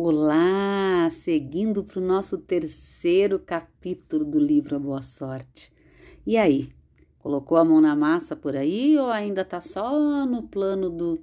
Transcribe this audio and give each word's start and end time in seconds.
Olá, 0.00 1.10
seguindo 1.10 1.82
para 1.82 1.98
o 1.98 2.00
nosso 2.00 2.38
terceiro 2.38 3.36
capítulo 3.36 4.24
do 4.24 4.38
livro 4.38 4.76
A 4.76 4.78
Boa 4.78 5.02
Sorte. 5.02 5.72
E 6.24 6.36
aí, 6.36 6.68
colocou 7.18 7.58
a 7.58 7.64
mão 7.64 7.80
na 7.80 7.96
massa 7.96 8.36
por 8.36 8.54
aí 8.54 8.96
ou 8.96 9.10
ainda 9.10 9.40
está 9.40 9.60
só 9.60 10.24
no 10.24 10.44
plano 10.44 10.88
do 10.88 11.20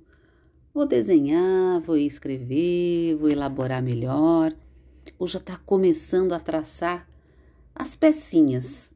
vou 0.74 0.86
desenhar, 0.86 1.80
vou 1.84 1.96
escrever, 1.96 3.16
vou 3.16 3.30
elaborar 3.30 3.82
melhor? 3.82 4.54
Ou 5.18 5.26
já 5.26 5.40
está 5.40 5.56
começando 5.56 6.34
a 6.34 6.40
traçar 6.42 7.08
as 7.74 7.96
pecinhas 7.96 8.92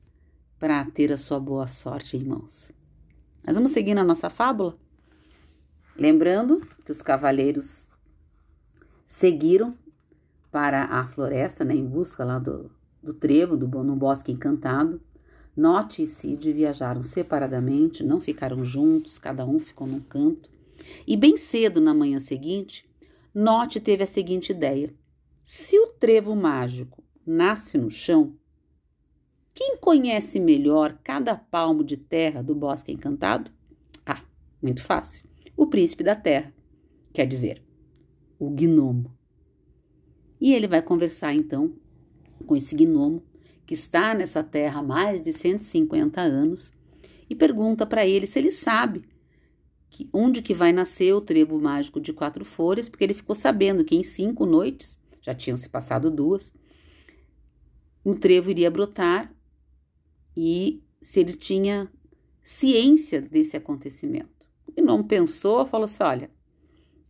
para 0.60 0.84
ter 0.92 1.10
a 1.14 1.18
sua 1.18 1.40
boa 1.40 1.70
sorte 1.70 2.18
em 2.18 2.26
mãos? 2.26 2.70
Mas 3.42 3.56
vamos 3.56 3.72
seguir 3.72 3.94
na 3.94 4.04
nossa 4.04 4.30
fábula? 4.30 4.78
Lembrando 5.96 6.68
que 6.84 6.92
os 6.92 7.02
cavaleiros 7.02 7.88
seguiram 9.20 9.76
para 10.50 10.86
a 10.86 11.06
floresta, 11.06 11.66
né, 11.66 11.76
em 11.76 11.86
busca 11.86 12.24
lá 12.24 12.40
do, 12.40 12.72
do 13.04 13.14
trevo, 13.14 13.58
do 13.58 13.68
no 13.84 13.94
bosque 13.94 14.32
encantado. 14.32 15.02
Note 15.56 16.04
e 16.04 16.08
Cid 16.08 16.54
viajaram 16.54 17.04
separadamente, 17.04 18.02
não 18.02 18.22
ficaram 18.22 18.64
juntos, 18.64 19.18
cada 19.18 19.46
um 19.46 19.60
ficou 19.60 19.86
num 19.86 20.00
canto. 20.00 20.50
E 21.06 21.18
bem 21.18 21.36
cedo 21.36 21.82
na 21.82 21.94
manhã 21.94 22.18
seguinte, 22.18 22.90
Note 23.36 23.82
teve 23.82 24.04
a 24.04 24.08
seguinte 24.08 24.54
ideia: 24.54 24.94
se 25.46 25.78
o 25.78 25.88
trevo 25.88 26.34
mágico 26.34 27.04
nasce 27.28 27.78
no 27.78 27.92
chão, 27.92 28.34
quem 29.54 29.76
conhece 29.76 30.40
melhor 30.40 30.98
cada 31.04 31.36
palmo 31.36 31.84
de 31.84 31.98
terra 31.98 32.42
do 32.42 32.56
bosque 32.56 32.94
encantado? 32.94 33.52
Ah, 34.06 34.24
muito 34.62 34.82
fácil. 34.82 35.28
O 35.58 35.68
príncipe 35.68 36.06
da 36.06 36.16
terra, 36.16 36.54
quer 37.14 37.26
dizer, 37.26 37.69
o 38.40 38.50
gnomo. 38.50 39.14
E 40.40 40.54
ele 40.54 40.68
vai 40.68 40.82
conversar 40.82 41.34
então 41.34 41.76
com 42.48 42.56
esse 42.56 42.74
gnomo 42.74 43.22
que 43.68 43.74
está 43.74 44.14
nessa 44.16 44.42
terra 44.42 44.80
há 44.80 44.84
mais 44.84 45.22
de 45.22 45.34
150 45.34 46.22
anos 46.22 46.72
e 47.30 47.36
pergunta 47.36 47.86
para 47.86 48.08
ele 48.08 48.26
se 48.26 48.40
ele 48.40 48.52
sabe 48.52 49.04
que, 49.90 50.10
onde 50.14 50.42
que 50.42 50.54
vai 50.54 50.72
nascer 50.72 51.14
o 51.14 51.22
trevo 51.22 51.60
mágico 51.60 52.00
de 52.00 52.14
quatro 52.14 52.46
folhas, 52.46 52.88
porque 52.88 53.04
ele 53.04 53.14
ficou 53.14 53.36
sabendo 53.36 53.84
que 53.84 53.96
em 53.96 54.04
cinco 54.04 54.46
noites, 54.46 54.98
já 55.22 55.36
tinham 55.36 55.58
se 55.58 55.70
passado 55.70 56.10
duas, 56.10 56.54
o 58.04 58.16
trevo 58.16 58.50
iria 58.50 58.72
brotar 58.72 59.32
e 60.36 60.82
se 61.02 61.20
ele 61.20 61.34
tinha 61.34 61.92
ciência 62.42 63.22
desse 63.22 63.58
acontecimento. 63.58 64.50
O 64.66 64.72
gnomo 64.72 65.04
pensou, 65.04 65.66
falou 65.66 65.86
assim, 65.86 66.02
olha, 66.02 66.32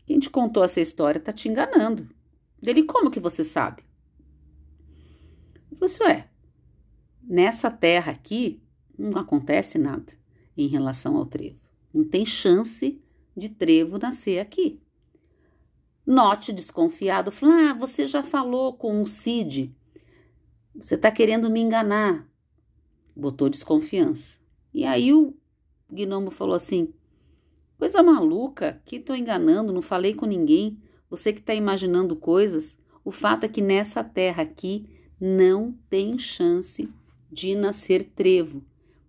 quem 0.09 0.19
te 0.19 0.27
contou 0.27 0.63
essa 0.63 0.81
história 0.81 1.21
tá 1.21 1.31
te 1.31 1.47
enganando. 1.47 2.09
Dele, 2.59 2.81
como 2.81 3.11
que 3.11 3.19
você 3.19 3.43
sabe? 3.43 3.83
Ele 5.69 5.75
falou 5.75 5.85
assim, 5.85 6.03
ué, 6.03 6.27
nessa 7.21 7.69
terra 7.69 8.13
aqui 8.13 8.59
não 8.97 9.21
acontece 9.21 9.77
nada 9.77 10.11
em 10.57 10.65
relação 10.65 11.15
ao 11.15 11.27
trevo. 11.27 11.59
Não 11.93 12.03
tem 12.03 12.25
chance 12.25 12.99
de 13.37 13.49
trevo 13.49 13.99
nascer 13.99 14.39
aqui. 14.39 14.81
Note 16.03 16.51
desconfiado, 16.51 17.29
falou, 17.29 17.53
ah, 17.53 17.73
você 17.75 18.07
já 18.07 18.23
falou 18.23 18.73
com 18.73 19.03
o 19.03 19.07
Cid. 19.07 19.71
Você 20.73 20.97
tá 20.97 21.11
querendo 21.11 21.51
me 21.51 21.59
enganar. 21.59 22.27
Botou 23.15 23.47
desconfiança. 23.47 24.39
E 24.73 24.85
aí 24.85 25.13
o 25.13 25.37
gnomo 25.87 26.31
falou 26.31 26.55
assim, 26.55 26.91
Coisa 27.79 28.03
maluca, 28.03 28.81
que 28.83 28.99
tô 28.99 29.15
enganando, 29.15 29.71
não 29.71 29.81
falei 29.81 30.13
com 30.13 30.25
ninguém. 30.25 30.77
Você 31.09 31.31
que 31.31 31.39
está 31.39 31.55
imaginando 31.55 32.13
coisas. 32.13 32.77
O 33.05 33.11
fato 33.11 33.45
é 33.45 33.47
que 33.47 33.61
nessa 33.61 34.03
terra 34.03 34.43
aqui 34.43 34.85
não 35.17 35.73
tem 35.89 36.19
chance 36.19 36.89
de 37.31 37.55
nascer 37.55 38.11
trevo, 38.13 38.61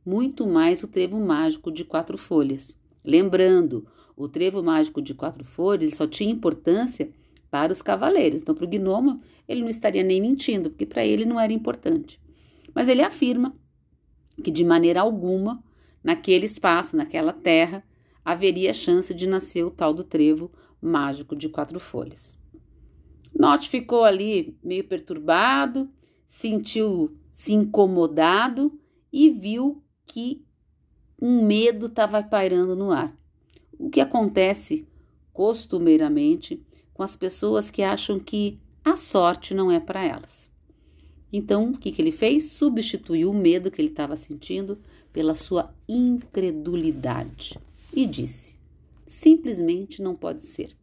muito 0.06 0.47
mais 0.47 0.84
o 0.84 0.88
trevo 0.88 1.19
mágico 1.19 1.72
de 1.72 1.84
quatro 1.84 2.16
folhas. 2.16 2.72
Lembrando, 3.04 3.88
o 4.16 4.28
trevo 4.28 4.62
mágico 4.62 5.03
de 5.03 5.14
quatro 5.14 5.44
folhas 5.44 5.97
só 5.97 6.06
tinha 6.06 6.30
importância 6.30 7.10
para 7.50 7.72
os 7.72 7.82
cavaleiros. 7.82 8.41
Então, 8.41 8.54
para 8.54 8.64
o 8.64 8.69
gnomo, 8.69 9.20
ele 9.48 9.62
não 9.62 9.69
estaria 9.69 10.04
nem 10.04 10.20
mentindo, 10.20 10.70
porque 10.70 10.86
para 10.86 11.04
ele 11.04 11.25
não 11.25 11.41
era 11.41 11.53
importante. 11.53 12.20
Mas 12.72 12.88
ele 12.88 13.03
afirma 13.03 13.53
que 14.44 14.50
de 14.53 14.64
maneira 14.64 15.00
alguma, 15.00 15.60
naquele 16.04 16.47
espaço, 16.47 16.97
naquela 16.97 17.32
terra, 17.32 17.82
haveria 18.25 18.72
chance 18.72 19.12
de 19.14 19.26
nascer 19.26 19.64
o 19.64 19.70
tal 19.70 19.92
do 19.92 20.04
trevo 20.04 20.50
mágico 20.81 21.36
de 21.36 21.48
quatro 21.48 21.78
folhas. 21.78 22.38
Note 23.34 23.69
ficou 23.69 24.04
ali 24.04 24.58
meio 24.62 24.84
perturbado, 24.84 25.88
sentiu-se 26.28 27.53
incomodado 27.53 28.78
e 29.12 29.30
viu 29.30 29.82
que 30.06 30.44
um 31.20 31.44
medo 31.44 31.86
estava 31.86 32.22
pairando 32.22 32.75
no 32.75 32.91
ar. 32.91 33.16
O 33.78 33.88
que 33.88 34.00
acontece 34.00 34.86
costumeiramente 35.32 36.62
com 36.92 37.03
as 37.03 37.16
pessoas 37.16 37.70
que 37.70 37.82
acham 37.82 38.19
que 38.19 38.59
a 38.84 38.97
sorte 38.97 39.54
não 39.54 39.70
é 39.70 39.78
para 39.78 40.04
elas. 40.04 40.50
Então, 41.32 41.70
o 41.70 41.78
que, 41.78 41.92
que 41.92 42.03
ele 42.03 42.12
fez? 42.12 42.53
Substituiu 42.53 43.30
o 43.30 43.34
medo 43.34 43.70
que 43.70 43.80
ele 43.80 43.91
estava 43.91 44.16
sentindo 44.16 44.78
pela 45.12 45.34
sua 45.34 45.72
incredulidade 45.88 47.59
e 47.92 48.06
disse: 48.06 48.60
simplesmente 49.10 50.00
não 50.00 50.14
pode 50.14 50.44
ser. 50.44 50.76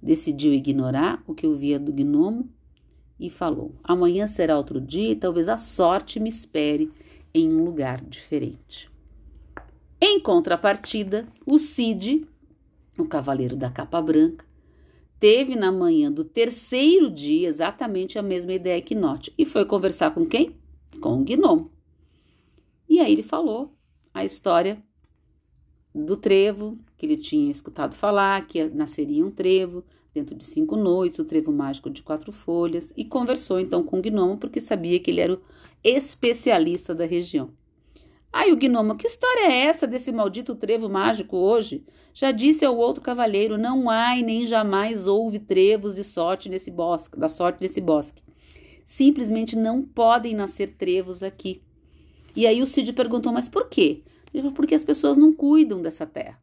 Decidiu 0.00 0.54
ignorar 0.54 1.22
o 1.26 1.34
que 1.34 1.46
ouvia 1.46 1.78
do 1.78 1.92
gnomo 1.92 2.48
e 3.18 3.28
falou: 3.28 3.74
Amanhã 3.82 4.28
será 4.28 4.56
outro 4.56 4.80
dia 4.80 5.10
e 5.10 5.16
talvez 5.16 5.48
a 5.48 5.58
sorte 5.58 6.20
me 6.20 6.30
espere 6.30 6.90
em 7.34 7.52
um 7.52 7.64
lugar 7.64 8.02
diferente. 8.02 8.88
Em 10.00 10.18
contrapartida, 10.20 11.28
o 11.44 11.58
Cid, 11.58 12.26
o 12.96 13.04
cavaleiro 13.04 13.56
da 13.56 13.70
capa 13.70 14.00
branca, 14.00 14.46
teve 15.18 15.54
na 15.56 15.70
manhã 15.70 16.10
do 16.10 16.24
terceiro 16.24 17.10
dia 17.10 17.48
exatamente 17.48 18.18
a 18.18 18.22
mesma 18.22 18.54
ideia 18.54 18.80
que 18.80 18.94
Note 18.94 19.34
e 19.36 19.44
foi 19.44 19.66
conversar 19.66 20.12
com 20.14 20.24
quem? 20.24 20.56
Com 21.00 21.20
o 21.20 21.24
gnomo. 21.24 21.70
E 22.88 23.00
aí 23.00 23.12
ele 23.12 23.22
falou 23.22 23.76
a 24.14 24.24
história 24.24 24.82
do 25.94 26.16
trevo, 26.16 26.78
que 26.96 27.06
ele 27.06 27.16
tinha 27.16 27.50
escutado 27.50 27.94
falar, 27.94 28.46
que 28.46 28.64
nasceria 28.64 29.24
um 29.24 29.30
trevo 29.30 29.84
dentro 30.14 30.34
de 30.34 30.44
cinco 30.44 30.76
noites, 30.76 31.18
o 31.18 31.24
trevo 31.24 31.52
mágico 31.52 31.90
de 31.90 32.02
quatro 32.02 32.32
folhas, 32.32 32.92
e 32.96 33.04
conversou 33.04 33.60
então 33.60 33.82
com 33.82 33.98
o 33.98 34.02
gnomo, 34.02 34.36
porque 34.38 34.60
sabia 34.60 34.98
que 34.98 35.10
ele 35.10 35.20
era 35.20 35.34
o 35.34 35.40
especialista 35.82 36.94
da 36.94 37.04
região. 37.04 37.50
Aí 38.32 38.52
o 38.52 38.56
gnomo, 38.56 38.96
que 38.96 39.06
história 39.06 39.50
é 39.50 39.64
essa 39.64 39.86
desse 39.86 40.12
maldito 40.12 40.54
trevo 40.54 40.88
mágico 40.88 41.36
hoje? 41.36 41.84
Já 42.14 42.30
disse 42.30 42.64
ao 42.64 42.76
outro 42.76 43.02
cavalheiro, 43.02 43.58
não 43.58 43.90
há 43.90 44.16
e 44.16 44.22
nem 44.22 44.46
jamais 44.46 45.06
houve 45.06 45.40
trevos 45.40 45.96
de 45.96 46.04
sorte 46.04 46.48
nesse 46.48 46.70
bosque, 46.70 47.18
da 47.18 47.28
sorte 47.28 47.60
nesse 47.60 47.80
bosque. 47.80 48.22
Simplesmente 48.84 49.56
não 49.56 49.82
podem 49.82 50.34
nascer 50.34 50.74
trevos 50.76 51.22
aqui. 51.22 51.60
E 52.36 52.46
aí 52.46 52.62
o 52.62 52.66
Cid 52.66 52.92
perguntou, 52.92 53.32
mas 53.32 53.48
por 53.48 53.68
quê? 53.68 54.02
Porque 54.54 54.74
as 54.74 54.84
pessoas 54.84 55.16
não 55.16 55.32
cuidam 55.32 55.82
dessa 55.82 56.06
terra. 56.06 56.40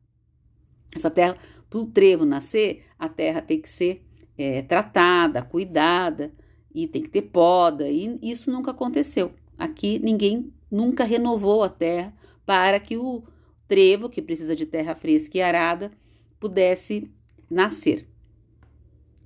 Essa 0.95 1.09
terra, 1.09 1.37
para 1.69 1.79
o 1.79 1.85
trevo 1.85 2.25
nascer, 2.25 2.85
a 2.97 3.07
terra 3.07 3.41
tem 3.41 3.61
que 3.61 3.69
ser 3.69 4.05
é, 4.37 4.61
tratada, 4.61 5.41
cuidada, 5.41 6.33
e 6.73 6.87
tem 6.87 7.01
que 7.01 7.09
ter 7.09 7.23
poda, 7.23 7.89
e 7.89 8.19
isso 8.21 8.51
nunca 8.51 8.69
aconteceu. 8.69 9.33
Aqui 9.57 9.97
ninguém 9.97 10.53
nunca 10.69 11.03
renovou 11.03 11.63
a 11.63 11.69
terra 11.69 12.13
para 12.45 12.79
que 12.79 12.97
o 12.97 13.23
trevo, 13.67 14.09
que 14.09 14.21
precisa 14.21 14.55
de 14.55 14.65
terra 14.65 14.93
fresca 14.93 15.37
e 15.37 15.41
arada, 15.41 15.91
pudesse 16.39 17.11
nascer. 17.49 18.07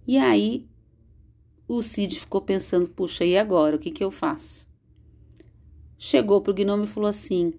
E 0.07 0.18
aí 0.18 0.65
o 1.68 1.81
Cid 1.81 2.21
ficou 2.21 2.41
pensando: 2.41 2.88
puxa, 2.88 3.25
e 3.25 3.38
agora? 3.38 3.75
O 3.75 3.80
que, 3.80 3.91
que 3.91 4.03
eu 4.03 4.12
faço? 4.12 4.65
Chegou 5.97 6.39
para 6.41 6.51
o 6.51 6.56
gnomo 6.56 6.85
e 6.85 6.88
falou 6.88 7.09
assim: 7.09 7.53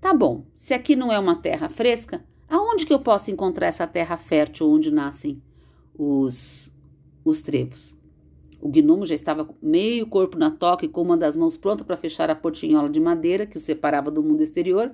Tá 0.00 0.14
bom, 0.14 0.46
se 0.56 0.72
aqui 0.72 0.94
não 0.94 1.12
é 1.12 1.18
uma 1.18 1.34
terra 1.34 1.68
fresca, 1.68 2.24
aonde 2.48 2.86
que 2.86 2.92
eu 2.92 3.00
posso 3.00 3.32
encontrar 3.32 3.66
essa 3.66 3.84
terra 3.84 4.16
fértil 4.16 4.70
onde 4.70 4.92
nascem 4.92 5.42
os, 5.98 6.72
os 7.24 7.42
trevos? 7.42 7.98
O 8.60 8.68
gnomo 8.68 9.06
já 9.06 9.16
estava 9.16 9.48
meio 9.60 10.06
corpo 10.06 10.38
na 10.38 10.52
toca 10.52 10.84
e 10.84 10.88
com 10.88 11.02
uma 11.02 11.16
das 11.16 11.34
mãos 11.34 11.56
pronta 11.56 11.84
para 11.84 11.96
fechar 11.96 12.30
a 12.30 12.34
portinhola 12.34 12.88
de 12.88 13.00
madeira 13.00 13.44
que 13.44 13.56
o 13.56 13.60
separava 13.60 14.08
do 14.08 14.22
mundo 14.22 14.40
exterior. 14.40 14.92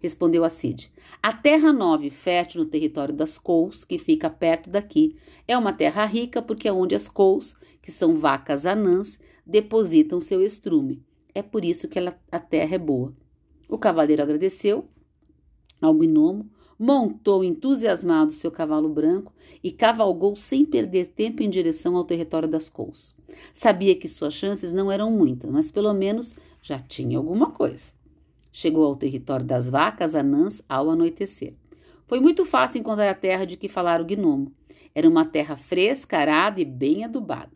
Respondeu 0.00 0.44
a 0.44 0.50
Cid: 0.50 0.92
A 1.20 1.32
terra 1.32 1.72
nova 1.72 2.06
e 2.06 2.10
fértil 2.10 2.62
no 2.62 2.70
território 2.70 3.14
das 3.14 3.38
Cous, 3.38 3.84
que 3.84 3.98
fica 3.98 4.30
perto 4.30 4.70
daqui, 4.70 5.16
é 5.48 5.58
uma 5.58 5.72
terra 5.72 6.04
rica 6.04 6.40
porque 6.40 6.68
é 6.68 6.72
onde 6.72 6.94
as 6.94 7.08
Cous, 7.08 7.56
que 7.82 7.90
são 7.90 8.16
vacas 8.16 8.66
anãs, 8.66 9.18
depositam 9.44 10.20
seu 10.20 10.42
estrume. 10.42 11.02
É 11.34 11.42
por 11.42 11.64
isso 11.64 11.88
que 11.88 11.98
ela, 11.98 12.16
a 12.30 12.38
terra 12.38 12.76
é 12.76 12.78
boa. 12.78 13.14
O 13.68 13.78
cavaleiro 13.78 14.22
agradeceu 14.22 14.86
ao 15.80 15.94
gnomo, 15.94 16.48
montou 16.78 17.44
entusiasmado 17.44 18.32
seu 18.32 18.50
cavalo 18.50 18.88
branco 18.88 19.32
e 19.62 19.70
cavalgou 19.70 20.34
sem 20.36 20.64
perder 20.64 21.08
tempo 21.08 21.42
em 21.42 21.50
direção 21.50 21.96
ao 21.96 22.04
território 22.04 22.48
das 22.48 22.68
Cous. 22.68 23.14
Sabia 23.52 23.94
que 23.94 24.08
suas 24.08 24.34
chances 24.34 24.72
não 24.72 24.90
eram 24.90 25.10
muitas, 25.10 25.50
mas 25.50 25.70
pelo 25.70 25.92
menos 25.92 26.34
já 26.62 26.78
tinha 26.78 27.18
alguma 27.18 27.50
coisa. 27.50 27.92
Chegou 28.52 28.84
ao 28.84 28.96
território 28.96 29.44
das 29.44 29.68
vacas 29.68 30.14
anãs 30.14 30.62
ao 30.68 30.90
anoitecer. 30.90 31.54
Foi 32.06 32.20
muito 32.20 32.44
fácil 32.44 32.80
encontrar 32.80 33.10
a 33.10 33.14
terra 33.14 33.44
de 33.44 33.56
que 33.56 33.68
falara 33.68 34.02
o 34.02 34.06
gnomo. 34.06 34.52
Era 34.94 35.08
uma 35.08 35.24
terra 35.24 35.56
fresca, 35.56 36.18
arada 36.18 36.60
e 36.60 36.64
bem 36.64 37.04
adubada. 37.04 37.52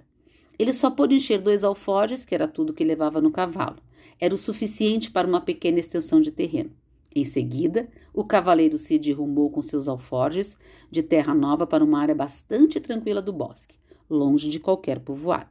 Ele 0.58 0.72
só 0.72 0.90
pôde 0.90 1.14
encher 1.14 1.40
dois 1.40 1.62
alforjes, 1.62 2.24
que 2.24 2.34
era 2.34 2.48
tudo 2.48 2.72
que 2.72 2.82
levava 2.82 3.20
no 3.20 3.30
cavalo. 3.30 3.76
Era 4.20 4.34
o 4.34 4.38
suficiente 4.38 5.10
para 5.10 5.28
uma 5.28 5.40
pequena 5.40 5.78
extensão 5.78 6.20
de 6.20 6.30
terreno. 6.30 6.70
Em 7.14 7.24
seguida, 7.24 7.88
o 8.12 8.24
cavaleiro 8.24 8.76
Cid 8.76 9.12
rumou 9.12 9.50
com 9.50 9.62
seus 9.62 9.88
alforjes 9.88 10.56
de 10.90 11.02
terra 11.02 11.34
nova 11.34 11.66
para 11.66 11.84
uma 11.84 12.00
área 12.00 12.14
bastante 12.14 12.80
tranquila 12.80 13.22
do 13.22 13.32
bosque, 13.32 13.76
longe 14.08 14.50
de 14.50 14.60
qualquer 14.60 15.00
povoado. 15.00 15.50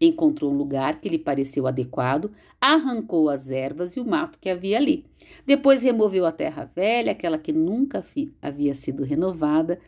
Encontrou 0.00 0.52
um 0.52 0.56
lugar 0.56 1.00
que 1.00 1.08
lhe 1.08 1.18
pareceu 1.18 1.66
adequado, 1.66 2.30
arrancou 2.60 3.28
as 3.28 3.50
ervas 3.50 3.96
e 3.96 4.00
o 4.00 4.04
mato 4.04 4.38
que 4.38 4.48
havia 4.48 4.76
ali. 4.76 5.04
Depois 5.44 5.82
removeu 5.82 6.24
a 6.24 6.32
terra 6.32 6.70
velha, 6.74 7.12
aquela 7.12 7.36
que 7.36 7.52
nunca 7.52 8.04
havia 8.40 8.74
sido 8.74 9.02
renovada. 9.02 9.80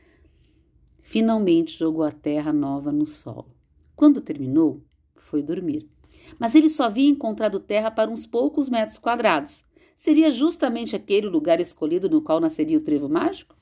Finalmente 1.02 1.78
jogou 1.78 2.02
a 2.02 2.10
terra 2.10 2.52
nova 2.52 2.90
no 2.90 3.06
solo. 3.06 3.54
Quando 3.94 4.20
terminou, 4.20 4.82
foi 5.14 5.42
dormir. 5.42 5.88
Mas 6.38 6.54
ele 6.54 6.70
só 6.70 6.84
havia 6.84 7.08
encontrado 7.08 7.60
terra 7.60 7.90
para 7.90 8.10
uns 8.10 8.26
poucos 8.26 8.68
metros 8.68 8.98
quadrados. 8.98 9.64
Seria 9.96 10.30
justamente 10.30 10.96
aquele 10.96 11.26
o 11.26 11.30
lugar 11.30 11.60
escolhido 11.60 12.08
no 12.08 12.22
qual 12.22 12.40
nasceria 12.40 12.78
o 12.78 12.82
trevo 12.82 13.08
mágico? 13.08 13.54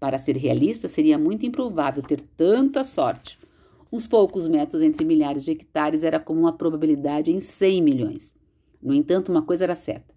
Para 0.00 0.18
ser 0.18 0.36
realista, 0.36 0.88
seria 0.88 1.16
muito 1.16 1.46
improvável 1.46 2.02
ter 2.02 2.20
tanta 2.36 2.84
sorte. 2.84 3.38
Uns 3.90 4.06
poucos 4.06 4.48
metros 4.48 4.82
entre 4.82 5.04
milhares 5.04 5.44
de 5.44 5.52
hectares 5.52 6.02
era 6.02 6.18
como 6.18 6.40
uma 6.40 6.52
probabilidade 6.52 7.30
em 7.30 7.40
100 7.40 7.82
milhões. 7.82 8.34
No 8.82 8.92
entanto, 8.92 9.30
uma 9.30 9.42
coisa 9.42 9.64
era 9.64 9.74
certa. 9.74 10.14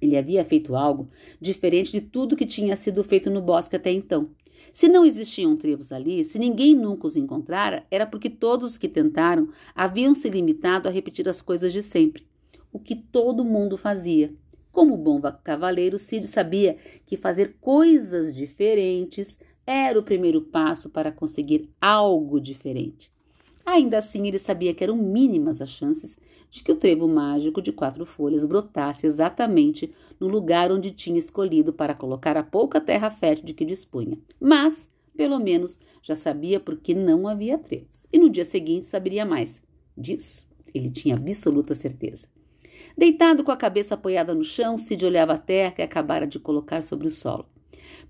Ele 0.00 0.16
havia 0.16 0.44
feito 0.44 0.76
algo 0.76 1.08
diferente 1.40 1.90
de 1.90 2.00
tudo 2.02 2.36
que 2.36 2.46
tinha 2.46 2.76
sido 2.76 3.02
feito 3.02 3.30
no 3.30 3.40
bosque 3.40 3.74
até 3.74 3.90
então. 3.90 4.30
Se 4.74 4.88
não 4.88 5.06
existiam 5.06 5.56
trevos 5.56 5.92
ali, 5.92 6.24
se 6.24 6.36
ninguém 6.36 6.74
nunca 6.74 7.06
os 7.06 7.16
encontrara, 7.16 7.86
era 7.92 8.04
porque 8.04 8.28
todos 8.28 8.72
os 8.72 8.76
que 8.76 8.88
tentaram 8.88 9.48
haviam 9.72 10.16
se 10.16 10.28
limitado 10.28 10.88
a 10.88 10.90
repetir 10.90 11.28
as 11.28 11.40
coisas 11.40 11.72
de 11.72 11.80
sempre, 11.80 12.26
o 12.72 12.80
que 12.80 12.96
todo 12.96 13.44
mundo 13.44 13.76
fazia. 13.76 14.34
Como 14.72 14.96
bom 14.96 15.20
cavaleiro, 15.44 15.96
Cid 15.96 16.26
sabia 16.26 16.76
que 17.06 17.16
fazer 17.16 17.56
coisas 17.60 18.34
diferentes 18.34 19.38
era 19.64 19.96
o 19.96 20.02
primeiro 20.02 20.40
passo 20.42 20.90
para 20.90 21.12
conseguir 21.12 21.70
algo 21.80 22.40
diferente. 22.40 23.12
Ainda 23.64 23.98
assim, 23.98 24.26
ele 24.26 24.40
sabia 24.40 24.74
que 24.74 24.82
eram 24.82 24.96
mínimas 24.96 25.60
as 25.60 25.70
chances 25.70 26.18
de 26.54 26.62
que 26.62 26.70
o 26.70 26.76
trevo 26.76 27.08
mágico 27.08 27.60
de 27.60 27.72
quatro 27.72 28.06
folhas 28.06 28.44
brotasse 28.44 29.08
exatamente 29.08 29.92
no 30.20 30.28
lugar 30.28 30.70
onde 30.70 30.92
tinha 30.92 31.18
escolhido 31.18 31.72
para 31.72 31.96
colocar 31.96 32.36
a 32.36 32.44
pouca 32.44 32.80
terra 32.80 33.10
fértil 33.10 33.46
de 33.46 33.54
que 33.54 33.64
dispunha. 33.64 34.16
Mas, 34.40 34.88
pelo 35.16 35.40
menos, 35.40 35.76
já 36.00 36.14
sabia 36.14 36.60
por 36.60 36.76
que 36.76 36.94
não 36.94 37.26
havia 37.26 37.58
trevos. 37.58 38.06
E 38.12 38.20
no 38.20 38.30
dia 38.30 38.44
seguinte 38.44 38.86
saberia 38.86 39.24
mais. 39.24 39.60
Disso, 39.98 40.46
ele 40.72 40.90
tinha 40.90 41.16
absoluta 41.16 41.74
certeza. 41.74 42.28
Deitado 42.96 43.42
com 43.42 43.50
a 43.50 43.56
cabeça 43.56 43.94
apoiada 43.94 44.32
no 44.32 44.44
chão, 44.44 44.78
Cid 44.78 45.04
olhava 45.04 45.32
a 45.32 45.38
terra 45.38 45.72
que 45.72 45.82
acabara 45.82 46.24
de 46.24 46.38
colocar 46.38 46.84
sobre 46.84 47.08
o 47.08 47.10
solo. 47.10 47.46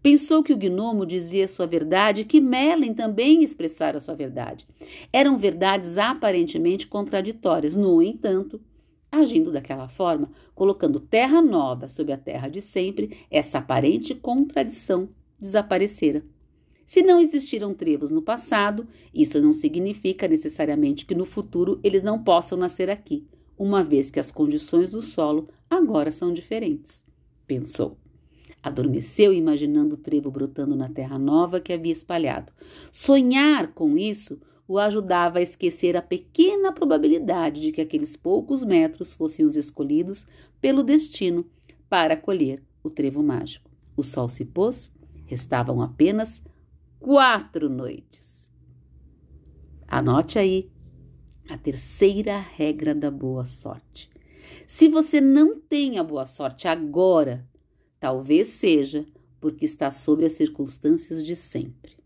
Pensou 0.04 0.42
que 0.42 0.52
o 0.52 0.56
gnomo 0.58 1.06
dizia 1.06 1.48
sua 1.48 1.66
verdade 1.66 2.20
e 2.20 2.24
que 2.26 2.38
Merlin 2.38 2.92
também 2.92 3.42
expressara 3.42 3.98
sua 3.98 4.14
verdade. 4.14 4.68
Eram 5.10 5.38
verdades 5.38 5.96
aparentemente 5.96 6.86
contraditórias. 6.86 7.74
No 7.74 8.02
entanto, 8.02 8.60
agindo 9.10 9.50
daquela 9.50 9.88
forma, 9.88 10.30
colocando 10.54 11.00
terra 11.00 11.40
nova 11.40 11.88
sob 11.88 12.12
a 12.12 12.18
terra 12.18 12.48
de 12.48 12.60
sempre, 12.60 13.16
essa 13.30 13.56
aparente 13.56 14.14
contradição 14.14 15.08
desaparecera. 15.40 16.22
Se 16.84 17.00
não 17.00 17.18
existiram 17.18 17.72
trevos 17.72 18.10
no 18.10 18.20
passado, 18.20 18.86
isso 19.14 19.40
não 19.40 19.54
significa 19.54 20.28
necessariamente 20.28 21.06
que 21.06 21.14
no 21.14 21.24
futuro 21.24 21.80
eles 21.82 22.02
não 22.02 22.22
possam 22.22 22.58
nascer 22.58 22.90
aqui, 22.90 23.26
uma 23.56 23.82
vez 23.82 24.10
que 24.10 24.20
as 24.20 24.30
condições 24.30 24.90
do 24.90 25.00
solo 25.00 25.48
agora 25.70 26.12
são 26.12 26.30
diferentes. 26.30 27.02
Pensou. 27.46 28.03
Adormeceu 28.64 29.31
imaginando 29.31 29.94
o 29.94 29.99
trevo 29.99 30.31
brotando 30.31 30.75
na 30.75 30.88
terra 30.88 31.19
nova 31.19 31.61
que 31.61 31.70
havia 31.70 31.93
espalhado. 31.93 32.50
Sonhar 32.90 33.75
com 33.75 33.99
isso 33.99 34.40
o 34.66 34.78
ajudava 34.78 35.38
a 35.38 35.43
esquecer 35.43 35.94
a 35.99 36.00
pequena 36.00 36.72
probabilidade 36.72 37.61
de 37.61 37.70
que 37.70 37.82
aqueles 37.82 38.16
poucos 38.16 38.64
metros 38.64 39.12
fossem 39.12 39.44
os 39.44 39.55
escolhidos 39.55 40.26
pelo 40.62 40.82
destino 40.82 41.44
para 41.90 42.16
colher 42.16 42.62
o 42.82 42.88
trevo 42.88 43.22
mágico. 43.22 43.70
O 43.94 44.02
sol 44.02 44.31
se 44.31 44.46
pôs, 44.46 44.90
restavam 45.26 45.82
apenas 45.82 46.43
quatro 46.99 47.69
noites. 47.69 48.49
Anote 49.87 50.38
aí 50.38 50.70
a 51.50 51.58
terceira 51.58 52.38
regra 52.38 52.94
da 52.94 53.11
boa 53.11 53.44
sorte. 53.44 54.08
Se 54.66 54.88
você 54.88 55.20
não 55.20 55.61
tem 55.61 55.99
a 55.99 56.02
boa 56.02 56.26
sorte 56.26 56.66
agora, 56.66 57.46
Talvez 58.04 58.48
seja 58.48 59.06
porque 59.40 59.64
está 59.64 59.90
sobre 59.90 60.26
as 60.26 60.34
circunstâncias 60.34 61.24
de 61.24 61.34
sempre. 61.34 61.96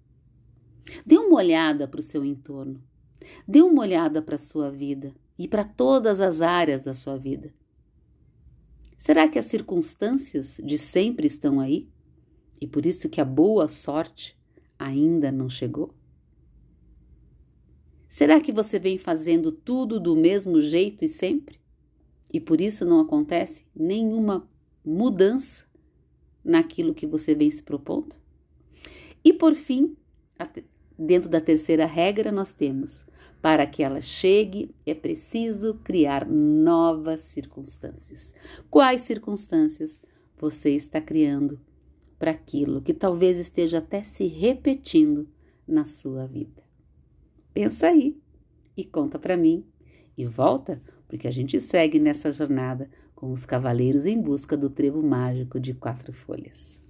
Dê 1.05 1.19
uma 1.19 1.39
olhada 1.39 1.89
para 1.89 1.99
o 1.99 2.05
seu 2.05 2.25
entorno. 2.25 2.81
Dê 3.49 3.63
uma 3.63 3.83
olhada 3.83 4.23
para 4.23 4.37
a 4.37 4.39
sua 4.39 4.71
vida 4.71 5.13
e 5.37 5.49
para 5.49 5.65
todas 5.65 6.21
as 6.21 6.41
áreas 6.41 6.81
da 6.83 6.95
sua 6.95 7.17
vida. 7.17 7.53
Será 8.97 9.27
que 9.27 9.41
as 9.41 9.47
circunstâncias 9.47 10.61
de 10.63 10.79
sempre 10.79 11.27
estão 11.27 11.59
aí? 11.59 11.89
E 12.61 12.67
por 12.69 12.87
isso 12.87 13.09
que 13.09 13.21
a 13.21 13.25
boa 13.25 13.69
sorte 13.69 14.39
ainda 14.79 15.33
não 15.33 15.51
chegou? 15.51 15.93
Será 18.09 18.41
que 18.41 18.53
você 18.53 18.79
vem 18.79 18.99
fazendo 18.99 19.51
tudo 19.51 19.99
do 19.99 20.15
mesmo 20.15 20.63
jeito 20.63 21.05
e 21.05 21.09
sempre? 21.09 21.59
E 22.33 22.39
por 22.39 22.61
isso 22.61 22.85
não 22.85 23.01
acontece 23.01 23.67
nenhuma 23.75 24.49
mudança 24.85 25.67
naquilo 26.49 26.95
que 26.95 27.07
você 27.07 27.35
vem 27.35 27.51
se 27.51 27.63
propondo? 27.63 28.17
E 29.23 29.33
por 29.33 29.55
fim, 29.55 29.95
dentro 30.99 31.29
da 31.29 31.41
terceira 31.41 31.85
regra, 31.85 32.33
nós 32.33 32.53
temos: 32.53 33.05
para 33.43 33.67
que 33.67 33.83
ela 33.83 34.01
chegue, 34.01 34.75
é 34.87 34.95
preciso 34.95 35.75
criar 35.85 36.27
novas 36.27 37.21
circunstâncias. 37.21 38.33
Quais 38.71 39.03
circunstâncias 39.03 40.01
você 40.39 40.71
está 40.71 41.01
criando 41.01 41.61
para 42.19 42.31
aquilo 42.31 42.81
que 42.81 42.95
talvez 42.95 43.39
esteja 43.39 43.79
até 43.79 44.03
se 44.03 44.27
repetindo 44.27 45.29
na 45.67 45.85
sua 45.85 46.27
vida? 46.27 46.63
Pensa 47.53 47.89
aí 47.89 48.17
e 48.77 48.85
conta 48.85 49.19
para 49.19 49.37
mim 49.37 49.65
e 50.17 50.25
volta, 50.25 50.83
porque 51.07 51.29
a 51.29 51.31
gente 51.31 51.61
segue 51.61 51.99
nessa 51.99 52.33
jornada 52.33 52.91
com 53.19 53.33
os 53.33 53.45
cavaleiros 53.45 54.07
em 54.07 54.23
busca 54.23 54.57
do 54.57 54.71
trevo 54.71 55.03
mágico 55.03 55.59
de 55.59 55.75
quatro 55.75 56.13
folhas. 56.13 56.81